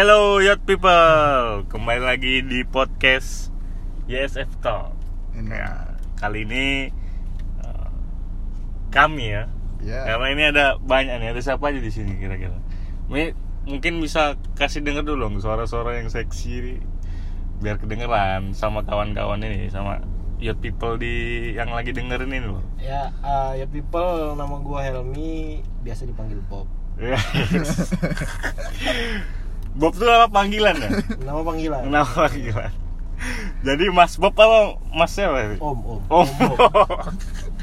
Hello 0.00 0.40
yacht 0.40 0.64
people, 0.64 1.68
kembali 1.68 2.00
lagi 2.00 2.40
di 2.40 2.64
podcast 2.64 3.52
YSF 4.08 4.48
Talk. 4.64 4.96
Ini. 5.36 5.52
Ya, 5.52 5.92
kali 6.16 6.48
ini 6.48 6.88
eh, 7.60 7.88
kami 8.88 9.28
ya, 9.28 9.44
Ya. 9.84 10.08
karena 10.08 10.26
ini 10.32 10.42
ada 10.56 10.80
banyak 10.80 11.20
nih. 11.20 11.36
Ada 11.36 11.52
siapa 11.52 11.68
aja 11.68 11.84
di 11.84 11.92
sini 11.92 12.16
kira-kira? 12.16 12.56
Mungkin 13.68 14.00
bisa 14.00 14.40
kasih 14.56 14.80
denger 14.80 15.04
dulu 15.04 15.28
dong 15.28 15.36
suara-suara 15.36 16.00
yang 16.00 16.08
seksi, 16.08 16.80
biar 17.60 17.76
kedengeran 17.76 18.56
sama 18.56 18.80
kawan-kawan 18.88 19.44
ini, 19.44 19.68
sama 19.68 20.00
yacht 20.40 20.64
people 20.64 20.96
di 20.96 21.52
yang 21.52 21.76
lagi 21.76 21.92
dengerin 21.92 22.32
ini 22.32 22.48
loh. 22.48 22.64
Ya, 22.80 23.12
uh, 23.20 23.52
ya 23.52 23.68
people, 23.68 24.32
nama 24.32 24.64
gua 24.64 24.80
Helmi, 24.80 25.60
biasa 25.84 26.08
dipanggil 26.08 26.40
Bob. 26.48 26.64
Bob 29.74 29.94
tuh 29.94 30.10
apa 30.10 30.26
panggilan 30.30 30.76
ya? 30.76 30.90
Nama 31.26 31.40
panggilan. 31.46 31.82
Nama 31.86 32.08
panggilan. 32.08 32.72
Jadi 33.60 33.84
Mas 33.92 34.16
Bob 34.16 34.34
apa 34.34 34.80
Mas 34.90 35.12
siapa? 35.12 35.60
Om, 35.60 35.78
Om. 35.78 36.00
Om. 36.08 36.28
Bob. 36.40 37.12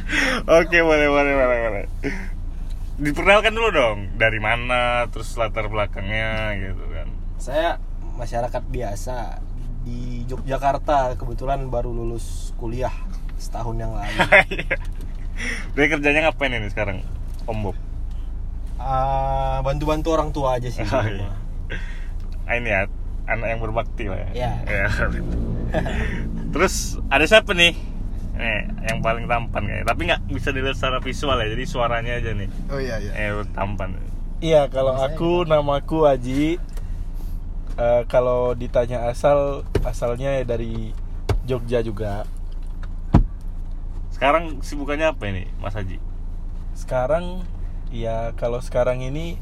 Oke, 0.62 0.78
boleh, 0.80 1.08
boleh, 1.12 1.34
boleh, 1.36 1.60
boleh. 1.68 1.86
Diperkenalkan 2.98 3.54
dulu 3.54 3.70
dong, 3.76 3.98
dari 4.16 4.40
mana, 4.40 5.06
terus 5.12 5.36
latar 5.36 5.68
belakangnya 5.68 6.56
gitu 6.58 6.84
kan. 6.90 7.08
Saya 7.38 7.70
masyarakat 8.18 8.64
biasa 8.72 9.44
di 9.84 10.24
Yogyakarta, 10.26 11.20
kebetulan 11.20 11.68
baru 11.68 11.92
lulus 11.92 12.56
kuliah 12.58 12.94
setahun 13.38 13.76
yang 13.78 13.92
lalu. 13.94 14.16
Dia 15.78 15.86
kerjanya 15.92 16.32
ngapain 16.32 16.56
ini 16.56 16.72
sekarang, 16.72 17.06
Om 17.46 17.70
Bob? 17.70 17.78
Ah, 18.82 19.62
bantu-bantu 19.62 20.08
orang 20.16 20.30
tua 20.34 20.58
aja 20.58 20.70
sih. 20.72 20.82
Oh, 20.82 21.06
iya. 21.06 21.30
Ah, 22.48 22.56
ini 22.56 22.72
ya, 22.72 22.88
anak 23.28 23.48
yang 23.52 23.60
berbakti 23.60 24.08
lah 24.08 24.20
ya. 24.24 24.30
Iya. 24.34 24.52
Ya, 24.88 24.88
gitu. 25.12 25.38
Terus 26.56 26.96
ada 27.12 27.28
siapa 27.28 27.52
nih? 27.52 27.76
Nih, 28.40 28.62
yang 28.88 29.04
paling 29.04 29.28
tampan 29.28 29.68
kayaknya. 29.68 29.86
Tapi 29.86 30.02
nggak 30.08 30.22
bisa 30.32 30.50
dilihat 30.56 30.80
secara 30.80 31.04
visual 31.04 31.36
ya, 31.44 31.48
jadi 31.52 31.64
suaranya 31.68 32.14
aja 32.24 32.32
nih. 32.32 32.50
Oh 32.72 32.80
iya 32.80 32.96
iya. 33.04 33.12
Eh, 33.14 33.44
tampan. 33.52 34.00
Iya, 34.40 34.72
kalau 34.72 34.96
aku 34.96 35.44
namaku 35.44 36.08
Aji. 36.08 36.56
Eh, 37.78 38.04
kalau 38.08 38.56
ditanya 38.56 39.12
asal, 39.12 39.68
asalnya 39.84 40.40
dari 40.48 40.96
Jogja 41.44 41.84
juga. 41.84 42.24
Sekarang 44.16 44.64
sibukannya 44.66 45.14
apa 45.14 45.30
ini, 45.30 45.46
Mas 45.62 45.78
Haji? 45.78 46.02
Sekarang, 46.74 47.46
ya 47.94 48.34
kalau 48.34 48.64
sekarang 48.64 49.06
ini 49.06 49.38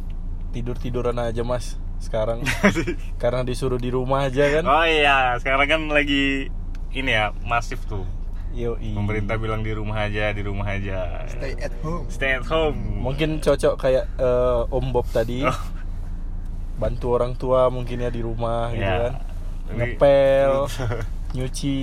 tidur 0.51 0.75
tiduran 0.75 1.15
aja 1.19 1.43
mas. 1.47 1.79
Sekarang 1.97 2.43
karena 3.21 3.41
disuruh 3.41 3.77
di 3.77 3.89
rumah 3.89 4.25
aja 4.25 4.45
kan. 4.51 4.63
Oh 4.63 4.83
iya, 4.83 5.35
sekarang 5.37 5.65
kan 5.65 5.81
lagi 5.87 6.49
ini 6.91 7.11
ya, 7.11 7.31
masif 7.41 7.83
tuh. 7.85 8.03
Yoi. 8.51 8.95
Pemerintah 8.95 9.35
bilang 9.35 9.61
di 9.61 9.71
rumah 9.71 9.99
aja, 10.01 10.31
di 10.31 10.39
rumah 10.39 10.63
aja. 10.65 11.27
Stay 11.27 11.59
at 11.59 11.75
home. 11.81 12.05
Stay 12.07 12.31
at 12.33 12.45
home. 12.45 12.79
Mungkin 12.97 13.39
cocok 13.39 13.75
kayak 13.75 14.07
eh, 14.15 14.61
Om 14.69 14.85
Bob 14.89 15.07
tadi. 15.09 15.43
Oh. 15.43 15.59
Bantu 16.75 17.07
orang 17.11 17.35
tua 17.35 17.67
mungkin 17.67 17.99
ya 17.99 18.07
di 18.07 18.19
rumah 18.19 18.71
gitu 18.71 18.79
Ya. 18.81 18.95
kan. 19.01 19.13
Ini- 19.65 19.75
Ngepel, 19.99 20.51
nyuci. 21.35 21.79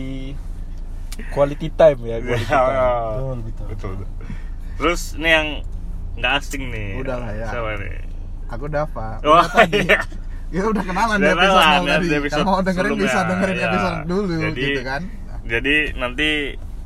Quality 1.29 1.69
time 1.71 2.01
ya, 2.03 2.17
quality 2.19 2.47
Ya, 2.47 2.57
time. 2.57 2.73
Betul, 2.73 3.37
betul. 3.45 3.67
betul, 3.69 3.91
betul. 3.99 4.09
Terus 4.81 5.01
ini 5.13 5.29
yang 5.29 5.49
nggak 6.15 6.33
asing 6.41 6.63
nih. 6.73 6.89
Udah 7.05 7.17
lah 7.21 7.33
ya. 7.37 7.47
Siapa 7.53 7.71
nih? 7.77 7.97
Aku 8.53 8.65
Dava. 8.69 9.19
Oh 9.23 9.41
tadi. 9.57 9.83
iya. 9.83 10.01
Ya 10.53 10.63
udah 10.65 10.85
kenalan 10.85 11.17
di 11.17 11.25
Udah 11.25 11.33
episode 11.33 11.49
kenalan 11.57 11.73
nol 11.73 11.83
ya, 11.83 11.93
tadi. 11.95 12.05
di 12.05 12.15
episode 12.15 12.37
Kalau 12.37 12.45
mau 12.47 12.61
dengerin 12.61 12.93
bisa 12.95 13.19
dengerin 13.25 13.57
Ya. 13.57 13.67
episode 13.67 13.99
dulu 14.05 14.33
Jadi- 14.39 14.61
gitu 14.63 14.81
kan. 14.83 15.03
Jadi 15.43 15.75
nanti 15.97 16.31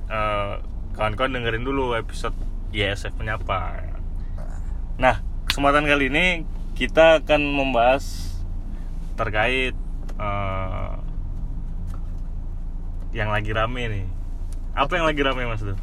eh, 0.07 0.53
kawan-kawan 0.93 1.31
dengerin 1.33 1.63
dulu 1.63 1.85
episode 1.93 2.37
YSF 2.71 3.15
menyapa. 3.17 3.83
Nah, 4.97 5.19
kesempatan 5.45 5.85
kali 5.85 6.09
ini 6.09 6.27
kita 6.73 7.21
akan 7.21 7.43
membahas 7.43 8.05
terkait 9.15 9.75
eh, 10.17 10.93
yang 13.13 13.29
lagi 13.29 13.51
rame 13.51 13.83
nih. 13.89 14.07
Apa 14.73 14.95
yang 14.95 15.07
lagi 15.07 15.21
rame 15.21 15.43
Mas 15.43 15.61
Duh? 15.61 15.75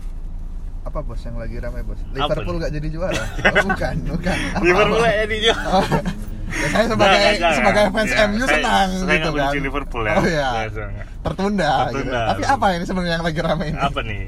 Apa 0.94 1.02
bos 1.02 1.18
yang 1.20 1.34
lagi 1.36 1.58
ramai 1.58 1.82
bos? 1.82 1.98
Apa 1.98 2.14
Liverpool 2.38 2.54
nih? 2.54 2.62
gak 2.62 2.72
jadi 2.78 2.88
juara? 2.88 3.18
Oh, 3.18 3.66
bukan, 3.66 3.96
bukan. 4.06 4.38
Apa, 4.54 4.62
Liverpool 4.62 5.02
apa? 5.02 5.10
ya 5.12 5.26
di 5.26 5.38
Oh. 5.42 5.86
Ya, 6.54 6.68
saya 6.70 6.86
sebagai 6.86 7.18
Nggak, 7.18 7.34
nggak, 7.34 7.54
sebagai 7.58 7.82
nggak. 7.82 7.96
fans 7.98 8.12
Iya, 8.14 8.24
MU 8.24 8.38
saya- 8.38 8.52
senang 8.54 8.90
saya 8.94 9.02
gitu 9.10 9.30
nggak 9.34 9.48
kan. 9.50 9.54
Liverpool 9.58 10.04
ya. 10.06 10.14
Oh 10.14 10.26
iya. 10.30 10.50
Senang. 10.70 10.94
Tertunda, 11.20 11.66
gitu. 11.66 11.90
Tertunda. 11.90 12.22
Tapi 12.30 12.42
apa 12.46 12.66
ini 12.70 12.84
sebenarnya 12.86 13.12
yang 13.12 13.26
lagi 13.26 13.40
rame 13.42 13.66
ini? 13.66 13.80
Apa 13.80 14.00
nih? 14.04 14.24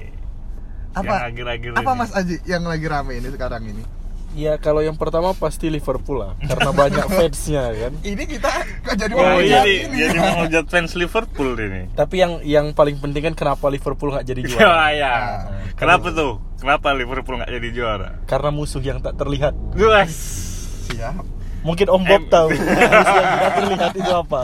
Apa? 0.96 1.14
Yang 1.14 1.22
akhir-akhir 1.30 1.72
Apa 1.76 1.86
ini? 1.86 2.00
Mas 2.02 2.12
Aji 2.12 2.36
yang 2.50 2.64
lagi 2.66 2.86
rame 2.88 3.14
ini 3.14 3.28
sekarang 3.30 3.62
ini? 3.64 3.84
Ya 4.36 4.60
kalau 4.60 4.84
yang 4.84 4.94
pertama 4.94 5.32
pasti 5.32 5.72
Liverpool 5.72 6.20
lah, 6.20 6.36
karena 6.38 6.70
banyak 6.70 7.08
fansnya 7.16 7.72
kan. 7.72 7.94
Ini 8.04 8.24
kita 8.28 8.52
jadi 8.94 9.14
Oh 9.16 9.24
menghujat 9.24 9.48
iya, 9.48 9.60
nih, 9.64 9.78
ini. 9.82 9.96
jadi 9.98 10.18
mau 10.20 10.34
hujat 10.44 10.66
fans 10.68 10.92
Liverpool 10.94 11.56
ini. 11.56 11.82
Tapi 11.92 12.16
yang 12.20 12.44
yang 12.44 12.66
paling 12.72 13.00
penting 13.00 13.24
kan 13.24 13.34
kenapa 13.34 13.66
Liverpool 13.66 14.12
nggak 14.12 14.28
jadi 14.28 14.42
Ya, 14.44 14.50
juara? 14.52 14.88
ya. 15.02 15.16
Nah, 15.16 15.72
Kenapa 15.74 16.12
tuh? 16.12 16.44
Kenapa 16.60 16.92
Liverpool 16.92 17.40
nggak 17.40 17.48
jadi 17.50 17.70
juara? 17.72 18.10
Karena 18.26 18.52
musuh 18.52 18.80
yang 18.80 19.00
tak 19.00 19.16
terlihat. 19.16 19.56
Guys. 19.72 20.16
Siap. 20.86 21.24
Mungkin 21.64 21.88
Om 21.88 22.04
Bob 22.04 22.24
tahu 22.28 22.50
musuh 22.54 23.16
yang 23.16 23.30
tidak 23.32 23.54
terlihat 23.56 23.92
itu 23.96 24.12
apa. 24.12 24.42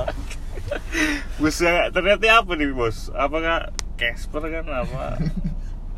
Busnya 1.35 1.91
ternyata 1.91 2.23
apa 2.39 2.51
nih 2.55 2.71
bos? 2.71 3.11
Apakah 3.11 3.75
Casper 3.93 4.43
kan 4.47 4.65
apa? 4.65 5.19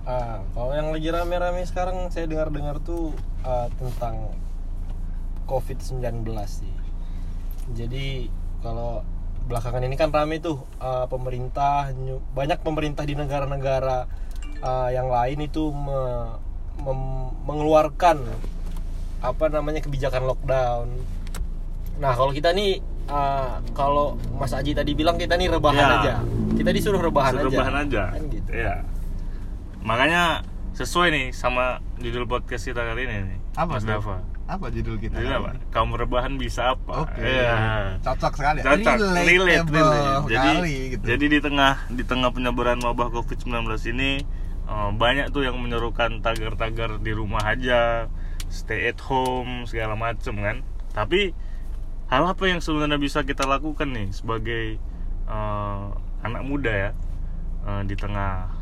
Ah, 0.03 0.43
kalau 0.51 0.71
yang 0.71 0.91
lagi 0.91 1.07
rame-rame 1.07 1.63
sekarang 1.63 2.11
saya 2.11 2.27
dengar-dengar 2.27 2.79
tuh 2.79 3.15
ah, 3.41 3.71
tentang 3.73 4.35
COVID-19 5.45 6.03
sih. 6.43 6.75
Jadi 7.71 8.27
kalau 8.59 9.03
belakangan 9.43 9.79
ini 9.81 9.95
kan 9.95 10.07
rame 10.09 10.39
tuh 10.39 10.59
ah, 10.77 11.07
pemerintah 11.07 11.91
banyak 12.33 12.59
pemerintah 12.59 13.03
di 13.03 13.15
negara-negara 13.15 14.07
ah, 14.59 14.89
yang 14.89 15.07
lain 15.07 15.39
itu 15.41 15.71
me- 15.71 16.35
mem- 16.79 17.31
mengeluarkan 17.43 18.23
apa 19.19 19.45
namanya 19.47 19.79
kebijakan 19.79 20.27
lockdown. 20.27 20.87
Nah, 21.95 22.11
kalau 22.11 22.31
kita 22.31 22.51
nih 22.51 22.79
ah, 23.07 23.63
kalau 23.71 24.19
Mas 24.35 24.51
Aji 24.51 24.75
tadi 24.75 24.91
bilang 24.93 25.15
kita 25.15 25.35
nih 25.35 25.47
rebahan 25.47 25.79
Ya. 25.79 25.95
aja. 25.97 26.15
Kita 26.53 26.69
disuruh 26.69 26.99
rebahan 26.99 27.31
Suruh 27.33 27.55
aja. 27.55 27.71
aja. 27.73 28.03
Kan 28.11 28.23
gitu. 28.27 28.49
Iya. 28.51 28.75
Makanya 29.83 30.47
sesuai 30.73 31.13
nih 31.13 31.25
sama 31.35 31.83
judul 31.99 32.25
podcast 32.25 32.65
kita 32.65 32.81
kali 32.81 33.05
ini 33.05 33.35
nih. 33.35 33.39
Apa 33.59 33.77
Mas? 33.77 33.85
Dava. 33.85 34.23
Apa 34.47 34.71
judul 34.71 34.95
kita? 34.97 35.19
Judul 35.19 35.35
apa? 35.43 35.49
Kaum 35.69 35.91
rebahan 35.93 36.39
bisa 36.39 36.73
apa? 36.73 37.03
Oke. 37.03 37.19
Iya. 37.19 37.99
Cocok 37.99 38.33
sekali. 38.33 38.59
Cocok, 38.63 38.95
relate, 38.95 39.27
Relatable 39.27 39.83
relate. 39.83 40.25
Jadi, 40.31 40.51
gitu. 40.95 41.03
jadi 41.03 41.25
di 41.29 41.39
tengah 41.43 41.73
di 41.91 42.03
tengah 42.07 42.31
penyebaran 42.31 42.79
wabah 42.79 43.11
COVID-19 43.11 43.53
ini 43.93 44.23
eh, 44.65 44.89
banyak 44.95 45.29
tuh 45.35 45.43
yang 45.43 45.59
menyerukan 45.59 46.23
tagar-tagar 46.23 46.97
di 47.03 47.11
rumah 47.11 47.43
aja, 47.43 48.07
stay 48.47 48.87
at 48.89 48.99
home 49.03 49.67
segala 49.67 49.99
macem 49.99 50.39
kan. 50.39 50.63
Tapi 50.95 51.35
hal 52.07 52.23
apa 52.23 52.43
yang 52.47 52.63
sebenarnya 52.63 52.97
bisa 52.97 53.21
kita 53.27 53.43
lakukan 53.43 53.91
nih 53.91 54.09
sebagai 54.15 54.79
eh, 55.27 55.85
anak 56.23 56.43
muda 56.47 56.71
ya 56.71 56.91
eh, 57.67 57.81
di 57.83 57.95
tengah 57.99 58.52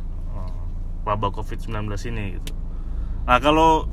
wabah 1.04 1.32
COVID-19 1.34 1.90
ini 2.14 2.38
gitu. 2.38 2.54
Nah, 3.26 3.38
kalau 3.38 3.86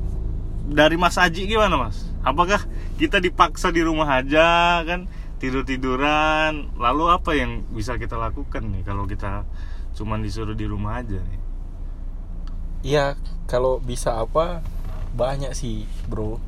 dari 0.69 1.01
Mas 1.01 1.17
Aji 1.17 1.49
gimana 1.49 1.77
Mas? 1.81 2.09
Apakah 2.21 2.69
kita 3.01 3.23
dipaksa 3.23 3.73
di 3.73 3.81
rumah 3.81 4.21
aja 4.21 4.81
kan 4.85 5.09
tidur 5.41 5.65
tiduran? 5.65 6.69
Lalu 6.77 7.05
apa 7.09 7.33
yang 7.33 7.65
bisa 7.73 7.97
kita 7.97 8.21
lakukan 8.21 8.69
nih 8.69 8.85
kalau 8.85 9.09
kita 9.09 9.49
cuman 9.97 10.21
disuruh 10.21 10.55
di 10.55 10.69
rumah 10.69 11.01
aja 11.01 11.19
nih? 11.19 11.41
Iya, 12.87 13.19
kalau 13.51 13.83
bisa 13.83 14.23
apa 14.23 14.63
banyak 15.17 15.51
sih, 15.57 15.89
Bro. 16.07 16.39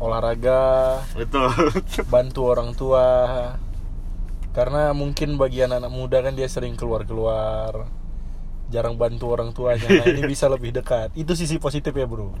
Olahraga, 0.00 1.04
Betul. 1.12 1.52
bantu 2.12 2.40
orang 2.48 2.72
tua. 2.72 3.06
Karena 4.50 4.90
mungkin 4.96 5.38
bagi 5.38 5.62
anak-anak 5.62 5.92
muda 5.92 6.18
kan 6.24 6.34
dia 6.34 6.48
sering 6.48 6.74
keluar-keluar. 6.74 7.86
Jarang 8.70 8.94
bantu 8.94 9.28
orang 9.28 9.50
tuanya. 9.50 9.84
Nah, 9.84 10.06
ini 10.06 10.22
bisa 10.24 10.46
lebih 10.46 10.70
dekat. 10.70 11.10
Itu 11.12 11.34
sisi 11.34 11.58
positif 11.58 11.90
ya, 11.90 12.06
Bro. 12.06 12.32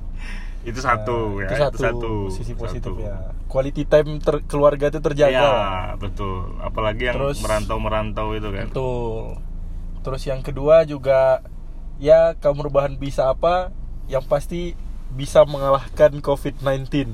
itu 0.60 0.76
satu 0.76 1.40
Nah, 1.40 1.48
ya. 1.48 1.72
itu 1.72 1.78
satu, 1.80 2.12
sisi 2.28 2.52
positif 2.52 2.92
ya. 2.96 3.32
Quality 3.46 3.82
time 3.82 4.20
ter- 4.20 4.44
keluarga 4.44 4.88
itu 4.88 5.00
terjaga. 5.00 5.32
Ya, 5.32 5.52
betul. 5.96 6.54
Apalagi 6.60 7.08
yang 7.08 7.16
Terus- 7.16 7.40
merantau-merantau 7.40 8.32
itu 8.32 8.48
kan. 8.48 8.66
Betul. 8.68 9.40
Terus 10.00 10.22
yang 10.22 10.40
kedua 10.40 10.84
juga 10.84 11.40
ya 11.96 12.36
kaum 12.36 12.60
rebahan 12.60 12.94
bisa 12.94 13.28
apa? 13.28 13.72
Yang 14.06 14.24
pasti 14.28 14.60
bisa 15.10 15.42
mengalahkan 15.42 16.20
COVID-19. 16.20 17.08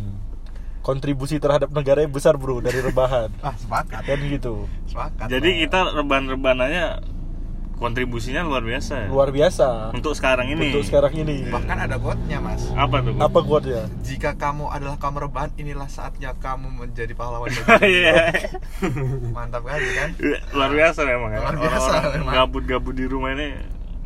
kontribusi 0.82 1.42
terhadap 1.42 1.66
negaranya 1.74 2.06
besar 2.06 2.38
bro 2.38 2.62
dari 2.62 2.78
rebahan 2.78 3.26
ah 3.42 3.58
sepakat 3.58 4.06
kan 4.06 4.22
gitu 4.22 4.70
sepakat 4.86 5.26
Jadi 5.26 5.50
Bang. 5.50 5.58
kita 5.66 5.78
reban-rebananya 5.98 7.02
kontribusinya 7.76 8.40
luar 8.40 8.60
biasa 8.60 9.04
ya. 9.04 9.08
luar 9.08 9.28
biasa 9.28 9.92
Untuk 9.92 10.12
sekarang 10.12 10.48
ini. 10.48 10.70
untuk 10.70 10.82
sekarang 10.82 11.12
ini 11.14 11.44
bahkan 11.46 11.76
ada 11.78 11.94
quote-nya 11.94 12.40
mas 12.40 12.72
apa 12.72 12.96
tuh? 12.98 13.12
apa 13.14 13.38
kuatnya 13.38 13.84
jika 14.00 14.32
kamu 14.32 14.64
adalah 14.66 14.96
kaum 14.96 15.12
rebahan 15.14 15.52
inilah 15.54 15.84
saatnya 15.86 16.32
kamu 16.34 16.72
menjadi 16.74 17.12
pahlawan 17.12 17.52
Iya. 17.84 18.32
mantap 19.30 19.62
kali 19.62 19.84
kan 19.92 20.08
luar 20.50 20.72
biasa 20.72 21.00
memang 21.02 21.30
ya. 21.30 21.38
Luar 21.38 21.56
biasa 21.58 21.92
gabut-gabut 22.26 22.92
di 22.92 23.04
rumah 23.04 23.30
ini. 23.30 23.52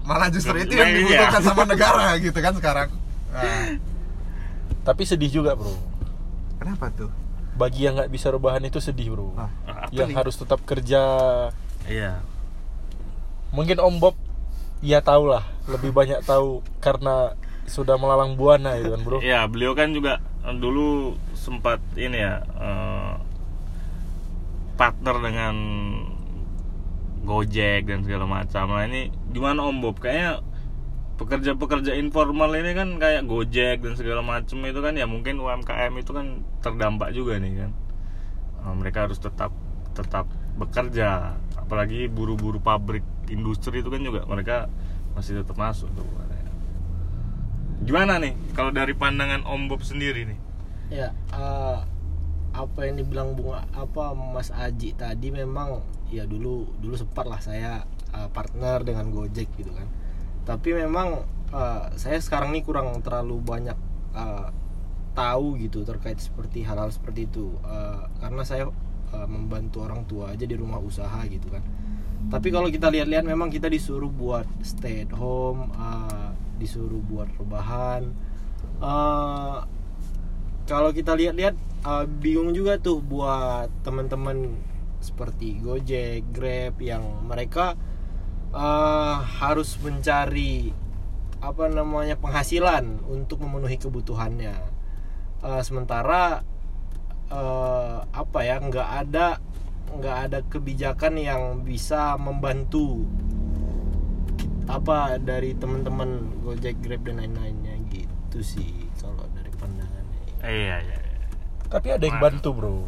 malah 0.00 0.26
justru 0.28 0.56
itu 0.56 0.74
yang 0.74 0.90
iya. 0.90 0.98
dibutuhkan 0.98 1.42
sama 1.44 1.62
negara 1.62 2.16
gitu 2.16 2.34
kan 2.36 2.52
sekarang 2.52 2.88
nah, 3.30 3.66
tapi 4.82 5.02
sedih 5.04 5.30
juga 5.30 5.54
bro 5.54 5.70
kenapa 6.56 6.90
tuh 6.90 7.12
bagi 7.52 7.84
yang 7.84 7.94
nggak 7.94 8.08
bisa 8.08 8.28
rebahan 8.28 8.64
itu 8.64 8.80
sedih 8.80 9.12
bro 9.12 9.30
Ah, 9.36 9.46
yang 9.90 10.08
nih? 10.08 10.16
harus 10.16 10.34
tetap 10.34 10.58
kerja 10.64 11.00
Iya. 11.82 12.18
Mungkin 13.50 13.78
Om 13.82 13.96
Bob 13.98 14.14
ya 14.80 15.02
tahu 15.04 15.28
lah 15.28 15.44
lebih 15.68 15.92
banyak 15.92 16.24
tahu 16.24 16.64
karena 16.80 17.36
sudah 17.68 17.94
melalang 18.00 18.34
buana 18.34 18.74
itu 18.80 18.90
kan 18.90 19.00
bro 19.06 19.18
Iya, 19.22 19.46
beliau 19.46 19.78
kan 19.78 19.94
juga 19.94 20.18
eh, 20.42 20.56
dulu 20.56 21.14
sempat 21.36 21.78
ini 21.94 22.18
ya 22.18 22.42
eh, 22.42 23.14
partner 24.74 25.16
dengan 25.20 25.54
Gojek 27.20 27.84
dan 27.84 28.00
segala 28.00 28.24
macam. 28.24 28.72
Nah 28.72 28.88
ini 28.88 29.12
gimana 29.28 29.68
Om 29.68 29.78
Bob? 29.84 30.00
Kayaknya 30.00 30.40
pekerja-pekerja 31.20 31.92
informal 32.00 32.48
ini 32.56 32.72
kan 32.72 32.96
kayak 32.96 33.28
Gojek 33.28 33.84
dan 33.84 33.92
segala 33.92 34.24
macam 34.24 34.56
itu 34.64 34.80
kan 34.80 34.96
ya 34.96 35.04
mungkin 35.04 35.36
UMKM 35.36 35.92
itu 36.00 36.16
kan 36.16 36.40
terdampak 36.64 37.12
juga 37.12 37.36
nih 37.36 37.52
kan. 37.60 37.70
Eh, 38.64 38.74
mereka 38.74 39.04
harus 39.04 39.20
tetap 39.20 39.52
tetap 39.92 40.24
bekerja. 40.56 41.36
Apalagi 41.70 42.10
buru-buru 42.10 42.58
pabrik 42.58 43.06
industri 43.30 43.78
itu 43.78 43.94
kan 43.94 44.02
juga 44.02 44.26
mereka 44.26 44.66
masih 45.14 45.38
tetap 45.38 45.54
masuk 45.54 45.86
tuh. 45.94 46.02
Gimana 47.86 48.18
nih 48.18 48.34
kalau 48.58 48.74
dari 48.74 48.92
pandangan 48.92 49.46
Om 49.46 49.70
Bob 49.70 49.86
sendiri 49.86 50.26
nih? 50.26 50.50
ya 50.90 51.14
eh, 51.30 51.78
apa 52.50 52.80
yang 52.82 52.98
dibilang 52.98 53.38
bunga 53.38 53.62
apa 53.70 54.10
Mas 54.12 54.50
Aji 54.50 54.98
tadi 54.98 55.30
memang 55.30 55.86
ya 56.10 56.26
dulu 56.26 56.66
dulu 56.82 56.98
sempat 56.98 57.30
lah 57.30 57.38
saya 57.38 57.86
eh, 58.10 58.28
partner 58.34 58.82
dengan 58.82 59.14
Gojek 59.14 59.54
gitu 59.54 59.70
kan 59.70 59.86
tapi 60.42 60.74
memang 60.74 61.22
eh, 61.54 61.84
saya 61.94 62.18
sekarang 62.18 62.50
ini 62.50 62.66
kurang 62.66 62.90
terlalu 63.06 63.38
banyak 63.38 63.78
eh, 64.18 64.48
tahu 65.14 65.58
gitu 65.62 65.86
terkait 65.86 66.18
seperti 66.18 66.66
hal-hal 66.66 66.90
seperti 66.90 67.30
itu 67.30 67.54
Eh, 67.62 68.02
karena 68.18 68.42
saya 68.42 68.66
eh, 69.14 69.28
membantu 69.28 69.86
orang 69.86 70.06
tua 70.06 70.32
aja 70.32 70.44
di 70.46 70.56
rumah 70.56 70.78
usaha 70.78 71.20
gitu 71.26 71.50
kan 71.50 71.62
tapi 72.28 72.52
kalau 72.52 72.68
kita 72.68 72.92
lihat-lihat 72.92 73.24
memang 73.24 73.48
kita 73.48 73.66
disuruh 73.66 74.12
buat 74.12 74.46
stay 74.62 75.08
at 75.08 75.12
home 75.14 75.72
eh, 75.74 76.30
disuruh 76.60 77.00
buat 77.08 77.28
rebahan 77.40 78.30
Eh, 78.80 79.58
kalau 80.64 80.90
kita 80.94 81.12
lihat-lihat 81.12 81.52
uh, 81.84 82.06
bingung 82.08 82.56
juga 82.56 82.80
tuh 82.80 83.04
buat 83.04 83.68
teman-teman 83.84 84.56
seperti 85.04 85.60
Gojek, 85.60 86.24
Grab 86.32 86.80
yang 86.80 87.02
mereka 87.26 87.76
uh, 88.56 89.20
harus 89.20 89.76
mencari 89.82 90.72
apa 91.44 91.68
namanya 91.68 92.16
penghasilan 92.16 93.04
untuk 93.10 93.44
memenuhi 93.44 93.76
kebutuhannya. 93.76 94.54
Uh, 95.44 95.60
sementara 95.60 96.46
uh, 97.30 98.04
apa 98.10 98.38
ya 98.44 98.58
nggak 98.60 98.88
ada 99.06 99.38
nggak 99.90 100.16
ada 100.30 100.38
kebijakan 100.46 101.18
yang 101.18 101.42
bisa 101.66 102.14
membantu 102.14 103.06
apa 104.70 105.18
dari 105.18 105.58
teman-teman 105.58 106.30
Gojek, 106.46 106.78
Grab 106.78 107.02
dan 107.02 107.18
lain-lainnya 107.18 107.74
gitu 107.90 108.38
sih 108.38 108.86
kalau 109.02 109.26
dari 109.34 109.50
pandangannya. 109.58 110.22
Iya, 110.46 110.76
iya. 110.78 110.98
iya. 111.02 111.26
tapi 111.66 111.90
ada 111.90 112.04
yang 112.06 112.22
bantu 112.22 112.54
bro 112.54 112.78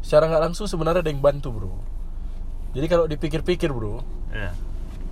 secara 0.00 0.30
nggak 0.30 0.42
langsung 0.50 0.70
sebenarnya 0.70 1.02
ada 1.02 1.10
yang 1.10 1.22
bantu 1.22 1.50
bro 1.50 1.74
jadi 2.74 2.86
kalau 2.86 3.10
dipikir-pikir 3.10 3.74
bro 3.74 4.02
Iya. 4.30 4.54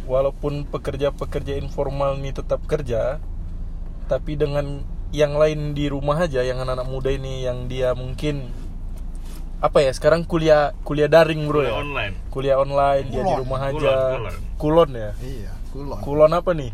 walaupun 0.06 0.70
pekerja-pekerja 0.70 1.58
informal 1.58 2.14
ini 2.22 2.30
tetap 2.30 2.62
kerja 2.70 3.18
tapi 4.06 4.38
dengan 4.38 4.86
yang 5.08 5.36
lain 5.40 5.72
di 5.72 5.88
rumah 5.88 6.20
aja 6.20 6.44
yang 6.44 6.60
anak-anak 6.60 6.88
muda 6.88 7.08
ini 7.08 7.48
yang 7.48 7.64
dia 7.64 7.96
mungkin 7.96 8.52
apa 9.58 9.82
ya 9.82 9.90
sekarang 9.90 10.22
kuliah 10.22 10.70
kuliah 10.86 11.10
daring 11.10 11.48
bro 11.50 11.64
Kuliah 11.64 11.72
ya? 11.72 11.82
online. 11.82 12.14
kuliah 12.30 12.56
online 12.60 13.06
dia 13.10 13.22
di 13.24 13.32
Kulon, 13.34 13.40
rumah 13.42 13.58
kulon, 13.58 13.74
aja. 13.74 13.94
Kulon. 13.98 14.34
kulon. 14.54 14.90
Ya? 14.94 15.10
Iya 15.18 15.52
kulon. 15.74 15.98
Kulon 15.98 16.32
apa 16.36 16.50
nih? 16.54 16.70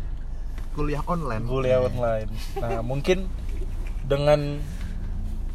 Kuliah 0.75 1.03
online. 1.07 1.43
Kuliah 1.47 1.79
online. 1.81 2.29
Nah 2.59 2.79
mungkin 2.83 3.17
dengan 4.05 4.59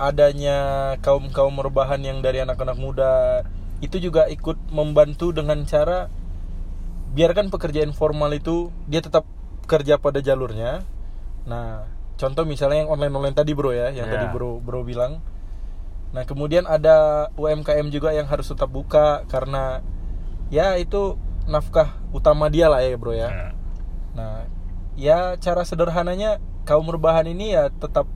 adanya 0.00 0.58
kaum 1.04 1.28
kaum 1.30 1.60
rebahan 1.60 2.00
yang 2.00 2.24
dari 2.24 2.40
anak-anak 2.40 2.80
muda 2.80 3.44
itu 3.84 4.00
juga 4.00 4.26
ikut 4.32 4.56
membantu 4.72 5.30
dengan 5.30 5.60
cara 5.68 6.08
biarkan 7.12 7.52
pekerja 7.52 7.84
informal 7.84 8.32
itu 8.32 8.72
dia 8.88 9.04
tetap 9.04 9.28
kerja 9.68 10.00
pada 10.00 10.18
jalurnya. 10.18 10.82
Nah 11.44 11.99
contoh 12.20 12.44
misalnya 12.44 12.84
yang 12.84 12.90
online 12.90 13.10
online 13.10 13.32
tadi 13.34 13.50
bro 13.50 13.72
ya 13.72 13.88
yang 13.88 14.04
Ya. 14.04 14.12
tadi 14.14 14.26
bro 14.28 14.60
bro 14.60 14.84
bilang 14.84 15.24
nah 16.10 16.22
kemudian 16.22 16.68
ada 16.68 17.30
UMKM 17.34 17.88
juga 17.88 18.12
yang 18.12 18.26
harus 18.26 18.44
tetap 18.46 18.68
buka 18.68 19.24
karena 19.24 19.80
ya 20.48 20.76
itu 20.76 21.16
nafkah 21.46 21.96
utama 22.10 22.46
dia 22.46 22.68
lah 22.68 22.78
ya 22.78 22.92
bro 22.94 23.10
ya 23.10 23.28
Nah, 23.30 23.50
Nah, 24.10 24.42
ya 24.94 25.38
cara 25.38 25.62
sederhananya 25.62 26.36
kaum 26.62 26.84
rebahan 26.84 27.24
ini 27.24 27.54
ya 27.54 27.70
tetap 27.70 28.10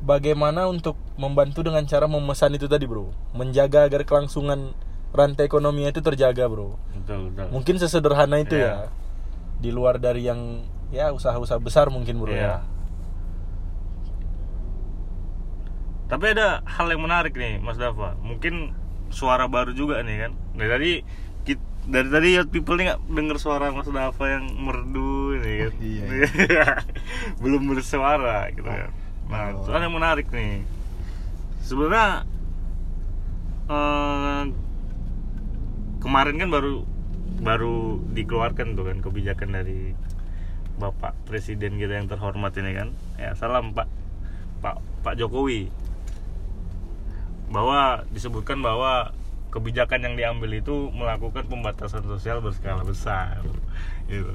bagaimana 0.00 0.66
untuk 0.66 0.96
membantu 1.14 1.60
dengan 1.60 1.84
cara 1.84 2.04
memesan 2.04 2.52
itu 2.52 2.66
tadi, 2.66 2.84
Bro. 2.84 3.12
Menjaga 3.30 3.84
agar 3.84 4.02
kelangsungan 4.02 4.72
rantai 5.12 5.44
ekonominya 5.44 5.92
itu 5.92 6.00
terjaga, 6.00 6.44
Bro. 6.44 6.80
betul, 6.94 7.30
betul. 7.30 7.46
Mungkin 7.52 7.74
sesederhana 7.78 8.36
itu 8.38 8.56
Iya. 8.56 8.64
ya. 8.64 8.76
Di 9.60 9.70
luar 9.70 9.96
dari 9.96 10.24
yang 10.24 10.64
ya 10.88 11.12
usaha-usaha 11.12 11.60
besar 11.60 11.88
mungkin, 11.88 12.16
Bro 12.16 12.32
Iya. 12.32 12.42
ya. 12.42 12.56
Tapi 16.04 16.24
ada 16.36 16.60
hal 16.68 16.86
yang 16.92 17.02
menarik 17.02 17.32
nih, 17.32 17.58
Mas 17.58 17.80
Dava. 17.80 18.14
Mungkin 18.20 18.76
suara 19.08 19.48
baru 19.48 19.72
juga 19.72 20.04
nih 20.04 20.28
kan. 20.28 20.32
Dari 20.56 20.68
tadi 20.70 20.92
dari 21.84 22.08
tadi 22.08 22.28
ya 22.32 22.48
people 22.48 22.80
nih 22.80 22.96
denger 23.12 23.36
suara 23.36 23.68
Mas 23.68 23.88
Dava 23.88 24.24
yang 24.28 24.44
merdu 24.56 25.36
ini 25.36 25.52
kan. 25.64 25.72
Iya, 25.80 26.66
Belum 27.44 27.68
bersuara 27.68 28.48
gitu 28.52 28.64
kan. 28.64 28.92
Nah, 29.28 29.56
Oh. 29.56 29.68
yang 29.72 29.92
menarik 29.92 30.28
nih. 30.28 30.64
Sebenarnya 31.64 32.28
eh, 33.68 34.42
kemarin 36.04 36.36
kan 36.36 36.48
baru 36.52 36.84
baru 37.40 38.00
dikeluarkan 38.12 38.76
tuh 38.76 38.84
kan 38.88 39.00
kebijakan 39.00 39.56
dari 39.56 39.96
Bapak 40.76 41.16
Presiden 41.24 41.80
kita 41.80 41.96
yang 41.96 42.08
terhormat 42.08 42.52
ini 42.60 42.76
kan. 42.76 42.88
Ya, 43.16 43.32
salam 43.36 43.72
Pak 43.72 43.88
Pak 44.60 44.80
Pak 45.04 45.14
Jokowi 45.16 45.68
bahwa 47.48 48.04
disebutkan 48.10 48.60
bahwa 48.64 49.12
kebijakan 49.54 50.02
yang 50.02 50.14
diambil 50.18 50.50
itu 50.58 50.90
melakukan 50.90 51.46
pembatasan 51.46 52.02
sosial 52.02 52.42
berskala 52.42 52.82
besar 52.82 53.38
gitu. 54.10 54.34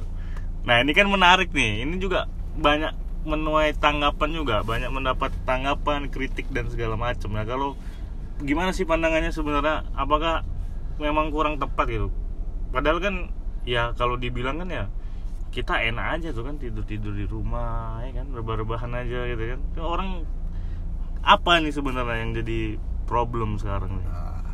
Nah 0.63 0.79
ini 0.79 0.95
kan 0.95 1.11
menarik 1.11 1.51
nih. 1.51 1.83
Ini 1.83 1.99
juga 1.99 2.31
banyak 2.55 2.95
menuai 3.27 3.75
tanggapan 3.75 4.29
juga, 4.31 4.63
banyak 4.63 4.87
mendapat 4.87 5.35
tanggapan, 5.43 6.07
kritik 6.07 6.47
dan 6.55 6.71
segala 6.71 6.95
macam. 6.95 7.35
Nah 7.35 7.43
kalau 7.43 7.75
gimana 8.39 8.71
sih 8.71 8.87
pandangannya 8.87 9.35
sebenarnya? 9.35 9.83
Apakah 9.91 10.47
memang 11.03 11.35
kurang 11.35 11.59
tepat 11.59 11.91
gitu? 11.91 12.07
Padahal 12.71 13.03
kan 13.03 13.15
ya 13.67 13.91
kalau 13.99 14.15
dibilang 14.15 14.63
kan 14.63 14.69
ya 14.71 14.85
kita 15.49 15.81
enak 15.81 16.21
aja 16.21 16.29
tuh 16.29 16.45
kan 16.45 16.61
tidur 16.61 16.85
tidur 16.85 17.11
di 17.11 17.25
rumah 17.25 18.05
ya 18.05 18.21
kan 18.21 18.29
rebah-rebahan 18.31 18.93
aja 18.93 19.25
gitu 19.33 19.57
kan 19.57 19.61
orang 19.81 20.09
apa 21.25 21.57
nih 21.57 21.73
sebenarnya 21.73 22.15
yang 22.21 22.31
jadi 22.37 22.77
problem 23.09 23.57
sekarang 23.57 23.97
nih. 23.97 24.05
Nah, 24.05 24.45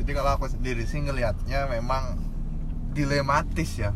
jadi 0.00 0.10
kalau 0.16 0.40
aku 0.40 0.48
sendiri 0.48 0.88
sih 0.88 1.04
ngelihatnya 1.04 1.68
memang 1.68 2.16
dilematis 2.96 3.76
ya. 3.76 3.92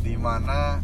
Di 0.00 0.16
mana 0.16 0.80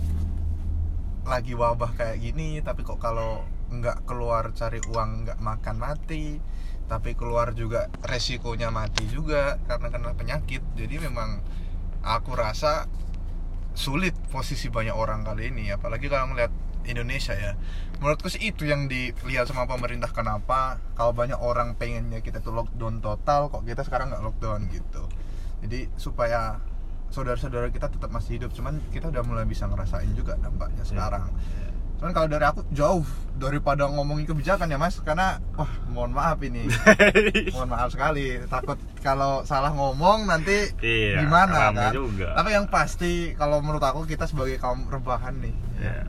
lagi 1.25 1.57
wabah 1.57 1.97
kayak 1.97 2.21
gini 2.21 2.61
tapi 2.61 2.85
kok 2.85 3.01
kalau 3.01 3.41
nggak 3.73 4.05
keluar 4.05 4.53
cari 4.53 4.85
uang 4.93 5.25
nggak 5.25 5.41
makan 5.41 5.81
mati 5.81 6.37
tapi 6.85 7.17
keluar 7.17 7.57
juga 7.57 7.89
resikonya 8.05 8.69
mati 8.69 9.09
juga 9.09 9.57
karena 9.65 9.89
kena 9.89 10.13
penyakit. 10.13 10.61
Jadi 10.77 11.01
memang 11.01 11.41
aku 12.05 12.37
rasa 12.37 12.85
sulit 13.73 14.13
posisi 14.29 14.69
banyak 14.69 14.93
orang 14.93 15.25
kali 15.25 15.49
ini 15.51 15.73
apalagi 15.73 16.07
kalau 16.13 16.37
ngeliat 16.37 16.53
Indonesia 16.85 17.33
ya. 17.33 17.53
Menurutku 17.97 18.27
sih 18.27 18.43
itu 18.45 18.65
yang 18.65 18.85
dilihat 18.85 19.47
sama 19.47 19.65
pemerintah 19.65 20.09
kenapa 20.09 20.77
kalau 20.93 21.11
banyak 21.11 21.37
orang 21.37 21.75
pengennya 21.75 22.19
kita 22.19 22.39
tuh 22.39 22.53
lockdown 22.53 22.99
total 22.99 23.49
kok 23.49 23.63
kita 23.63 23.81
sekarang 23.81 24.09
nggak 24.09 24.23
lockdown 24.23 24.69
gitu. 24.69 25.03
Jadi 25.61 25.89
supaya 25.95 26.61
saudara-saudara 27.09 27.69
kita 27.69 27.87
tetap 27.89 28.11
masih 28.11 28.37
hidup 28.37 28.51
cuman 28.51 28.83
kita 28.91 29.07
udah 29.07 29.23
mulai 29.23 29.45
bisa 29.45 29.65
ngerasain 29.65 30.11
juga 30.13 30.35
dampaknya 30.37 30.83
sekarang. 30.83 31.31
Cuman 31.95 32.11
kalau 32.11 32.27
dari 32.27 32.43
aku 32.43 32.67
jauh 32.69 33.07
daripada 33.35 33.87
ngomongin 33.87 34.27
kebijakan 34.27 34.67
ya 34.67 34.77
mas 34.77 34.99
karena 34.99 35.39
wah 35.55 35.71
mohon 35.89 36.11
maaf 36.11 36.43
ini. 36.43 36.67
Mohon 37.55 37.71
maaf 37.71 37.89
sekali. 37.89 38.43
Takut 38.45 38.77
kalau 38.99 39.41
salah 39.43 39.71
ngomong 39.71 40.27
nanti 40.27 40.75
Iya, 40.79 41.23
gimana 41.23 41.71
kan? 41.71 41.95
juga. 41.95 42.35
tapi 42.35 42.51
yang 42.51 42.67
pasti 42.67 43.33
kalau 43.33 43.63
menurut 43.63 43.81
aku 43.81 44.05
kita 44.05 44.27
sebagai 44.27 44.59
kaum 44.59 44.85
rebahan 44.85 45.39
nih 45.39 45.55
Ya. 45.77 46.03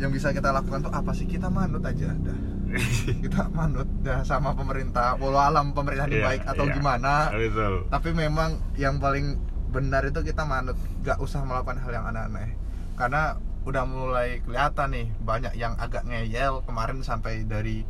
Yang 0.00 0.10
bisa 0.10 0.32
kita 0.32 0.48
lakukan 0.48 0.80
tuh 0.88 0.92
apa 0.96 1.12
sih? 1.12 1.28
Kita 1.28 1.52
manut 1.52 1.84
aja 1.84 2.16
dah. 2.16 2.38
Kita 3.26 3.50
manut 3.52 3.84
dah 4.00 4.24
sama 4.24 4.56
pemerintah. 4.56 5.18
Walau 5.20 5.42
alam 5.42 5.76
pemerintah 5.76 6.08
Iya, 6.08 6.24
baik 6.24 6.42
atau 6.48 6.64
iya. 6.70 6.72
gimana. 6.72 7.12
Betul. 7.34 7.74
tapi 7.92 8.10
memang 8.16 8.56
yang 8.80 8.96
paling 9.02 9.36
benar 9.68 10.06
itu 10.08 10.22
kita 10.24 10.46
manut. 10.48 10.78
Gak 11.04 11.20
usah 11.20 11.44
melakukan 11.44 11.82
hal 11.84 11.92
yang 11.92 12.06
aneh-aneh. 12.08 12.56
Karena 12.96 13.36
udah 13.66 13.84
mulai 13.84 14.40
kelihatan 14.40 14.88
nih 14.96 15.06
banyak 15.20 15.52
yang 15.60 15.76
agak 15.76 16.08
ngeyel 16.08 16.64
kemarin 16.64 17.04
sampai 17.04 17.44
dari 17.44 17.84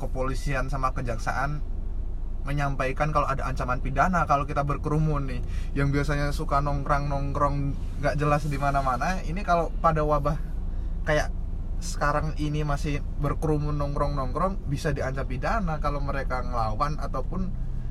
kepolisian 0.00 0.72
sama 0.72 0.96
kejaksaan 0.96 1.60
menyampaikan 2.40 3.12
kalau 3.12 3.28
ada 3.28 3.44
ancaman 3.44 3.84
pidana 3.84 4.24
kalau 4.24 4.48
kita 4.48 4.64
berkerumun 4.64 5.28
nih. 5.28 5.40
Yang 5.76 5.88
biasanya 6.00 6.32
suka 6.32 6.62
nongkrong 6.64 7.10
nongkrong 7.10 7.56
nggak 8.00 8.14
jelas 8.16 8.46
di 8.48 8.56
mana-mana 8.56 9.20
ini 9.26 9.42
kalau 9.44 9.68
pada 9.82 10.06
wabah 10.06 10.38
kayak 11.04 11.39
sekarang 11.80 12.36
ini 12.36 12.60
masih 12.60 13.00
berkerumun 13.18 13.72
nongkrong 13.72 14.12
nongkrong 14.12 14.68
bisa 14.68 14.92
diancam 14.92 15.24
pidana 15.24 15.80
kalau 15.80 15.98
mereka 15.98 16.40
ngelawan 16.40 16.96
ataupun 16.96 17.48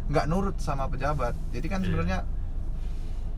nggak 0.08 0.26
nurut 0.26 0.58
sama 0.58 0.86
pejabat 0.86 1.34
jadi 1.50 1.68
kan 1.68 1.82
Iya. 1.82 1.86
sebenarnya 1.86 2.20